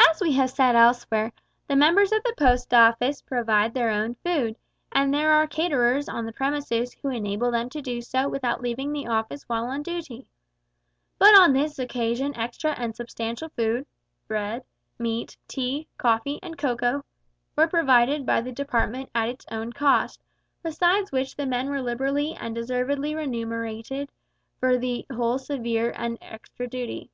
As 0.00 0.18
we 0.22 0.32
have 0.32 0.48
said 0.48 0.76
elsewhere, 0.76 1.30
the 1.68 1.76
members 1.76 2.10
of 2.10 2.22
the 2.24 2.32
Post 2.38 2.72
Office 2.72 3.20
provide 3.20 3.74
their 3.74 3.90
own 3.90 4.14
food, 4.24 4.56
and 4.90 5.12
there 5.12 5.30
are 5.30 5.46
caterers 5.46 6.08
on 6.08 6.24
the 6.24 6.32
premises 6.32 6.94
who 7.02 7.10
enable 7.10 7.50
them 7.50 7.68
to 7.68 7.82
do 7.82 8.00
so 8.00 8.30
without 8.30 8.62
leaving 8.62 8.92
the 8.94 9.06
Office 9.06 9.42
while 9.42 9.66
on 9.66 9.82
duty. 9.82 10.26
But 11.18 11.36
on 11.38 11.52
this 11.52 11.78
occasion 11.78 12.34
extra 12.34 12.70
and 12.78 12.96
substantial 12.96 13.50
food 13.50 13.86
meat, 14.26 14.64
bread, 14.96 15.36
tea, 15.46 15.86
coffee, 15.98 16.38
and 16.42 16.56
cocoa 16.56 17.04
were 17.56 17.68
provided 17.68 18.24
by 18.24 18.40
the 18.40 18.52
Department 18.52 19.10
at 19.14 19.28
its 19.28 19.44
own 19.52 19.70
cost, 19.70 20.24
besides 20.62 21.12
which 21.12 21.36
the 21.36 21.44
men 21.44 21.68
were 21.68 21.82
liberally 21.82 22.32
and 22.32 22.54
deservedly 22.54 23.14
remunerated 23.14 24.08
for 24.60 24.78
the 24.78 25.04
whole 25.12 25.36
severe 25.38 25.92
and 25.94 26.16
extra 26.22 26.66
duty. 26.66 27.10